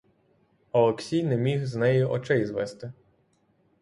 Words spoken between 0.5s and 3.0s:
Олексій не міг з неї очей звести.